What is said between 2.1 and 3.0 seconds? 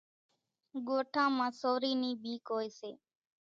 ٻيڪ هوئيَ سي۔